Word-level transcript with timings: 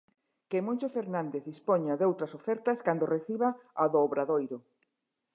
Que 0.49 0.59
Moncho 0.65 0.87
Fernández 0.97 1.43
dispoña 1.51 1.99
doutras 2.01 2.35
ofertas 2.39 2.77
cando 2.85 3.11
reciba 3.15 3.49
a 3.83 3.85
do 3.91 3.99
Obradoiro. 4.07 4.57